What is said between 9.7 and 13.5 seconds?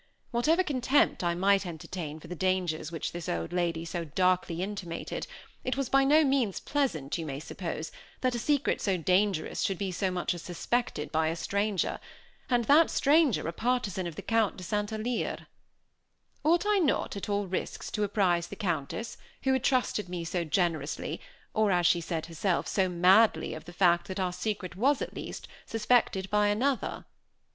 be so much as suspected by a stranger, and that stranger